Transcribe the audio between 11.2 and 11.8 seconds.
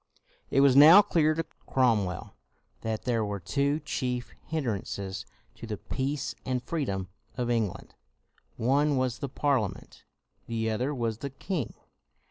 king.